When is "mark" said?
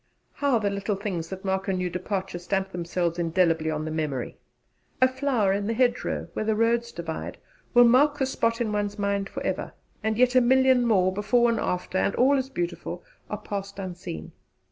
1.45-1.67, 7.83-8.17